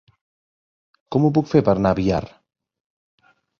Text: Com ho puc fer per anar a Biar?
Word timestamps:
Com 1.17 1.27
ho 1.27 1.31
puc 1.39 1.53
fer 1.53 1.63
per 1.69 1.77
anar 1.77 1.93
a 1.95 1.99
Biar? 2.01 2.25